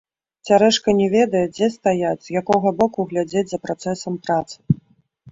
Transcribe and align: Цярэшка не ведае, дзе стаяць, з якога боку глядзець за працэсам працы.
Цярэшка 0.47 0.93
не 0.99 1.07
ведае, 1.15 1.41
дзе 1.57 1.67
стаяць, 1.75 2.23
з 2.27 2.35
якога 2.41 2.71
боку 2.79 3.05
глядзець 3.11 3.43
за 3.51 3.59
працэсам 3.67 4.17
працы. 4.25 4.57